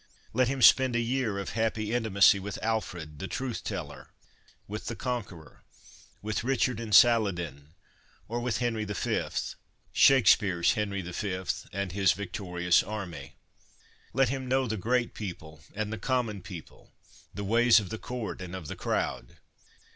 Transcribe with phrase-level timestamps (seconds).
[0.33, 4.09] Let him spend a year of happy intimacy with Alfred, 'the truth teller,'
[4.67, 5.61] with the Conqueror,
[6.23, 7.75] with Richard and Saladin,
[8.27, 9.27] or with Henry V.
[9.93, 11.07] Shakespeare's Henry V.
[11.07, 12.33] and his vie LESSONS AS INSTRUMENTS OF EDUCATION
[12.71, 13.33] 281 torious army.
[14.13, 16.91] Let him know the great people and the common people,
[17.31, 19.37] the ways of the court and of the crowd.